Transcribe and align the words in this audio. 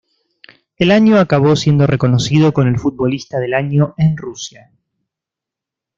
El 0.77 0.89
año 0.89 1.19
acabó 1.19 1.55
siendo 1.55 1.85
reconocido 1.85 2.53
con 2.55 2.67
el 2.67 2.79
Futbolista 2.79 3.37
del 3.39 3.53
año 3.53 3.93
en 3.99 4.17
Rusia. 4.17 4.71